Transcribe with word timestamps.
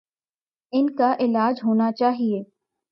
ان 0.73 0.89
کا 0.95 1.13
علاج 1.19 1.59
ہونا 1.63 1.91
چاہیے۔ 1.91 2.43